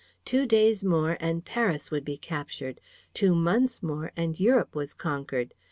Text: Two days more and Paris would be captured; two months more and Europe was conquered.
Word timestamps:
Two 0.25 0.47
days 0.47 0.83
more 0.83 1.15
and 1.19 1.45
Paris 1.45 1.91
would 1.91 2.03
be 2.03 2.17
captured; 2.17 2.81
two 3.13 3.35
months 3.35 3.83
more 3.83 4.11
and 4.17 4.39
Europe 4.39 4.73
was 4.73 4.95
conquered. 4.95 5.53